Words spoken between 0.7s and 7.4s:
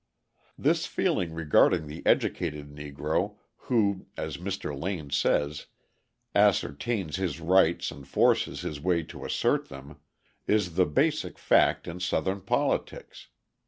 feeling regarding the educated Negro, who, as Mr. Lane says, "ascertains his